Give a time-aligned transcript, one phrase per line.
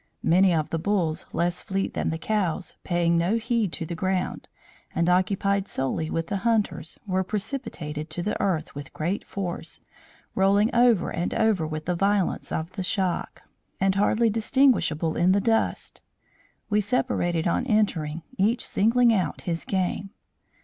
[0.23, 4.47] Many of the bulls, less fleet than the cows, paying no heed to the ground,
[4.95, 9.79] and occupied solely with the hunters, were precipitated to the earth with great force,
[10.33, 13.43] rolling over and over with the violence of the shock,
[13.79, 16.01] and hardly distinguishable in the dust.
[16.67, 20.09] We separated, on entering, each singling out his game.